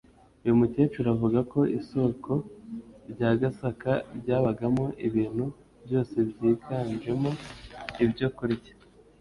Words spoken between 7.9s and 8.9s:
ibyo kurya